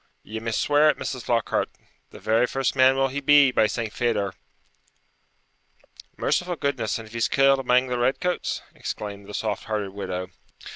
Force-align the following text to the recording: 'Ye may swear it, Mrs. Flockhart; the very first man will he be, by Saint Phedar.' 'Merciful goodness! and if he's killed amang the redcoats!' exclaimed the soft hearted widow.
'Ye 0.23 0.39
may 0.39 0.49
swear 0.49 0.89
it, 0.89 0.97
Mrs. 0.97 1.21
Flockhart; 1.25 1.69
the 2.09 2.19
very 2.19 2.47
first 2.47 2.75
man 2.75 2.95
will 2.95 3.09
he 3.09 3.19
be, 3.21 3.51
by 3.51 3.67
Saint 3.67 3.93
Phedar.' 3.93 4.33
'Merciful 6.17 6.55
goodness! 6.55 6.97
and 6.97 7.07
if 7.07 7.13
he's 7.13 7.27
killed 7.27 7.59
amang 7.59 7.85
the 7.87 7.99
redcoats!' 7.99 8.63
exclaimed 8.73 9.27
the 9.27 9.35
soft 9.35 9.65
hearted 9.65 9.91
widow. 9.91 10.31